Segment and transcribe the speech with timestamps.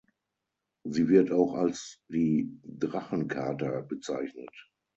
[0.83, 4.51] Sie wird auch als die „Drachen-Kata“ bezeichnet.